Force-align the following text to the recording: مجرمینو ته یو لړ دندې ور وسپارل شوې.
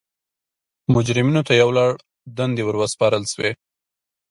مجرمینو 0.93 1.41
ته 1.47 1.53
یو 1.61 1.69
لړ 1.77 1.89
دندې 2.37 2.61
ور 2.65 2.75
وسپارل 2.79 3.23
شوې. 3.33 3.51